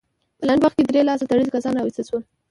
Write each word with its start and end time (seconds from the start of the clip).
په 0.37 0.43
لنډ 0.47 0.61
وخت 0.63 0.75
کې 0.77 0.83
درې 0.85 1.01
لاس 1.07 1.19
تړلي 1.29 1.51
کسان 1.55 1.73
راوستل 1.75 2.05
شول. 2.09 2.23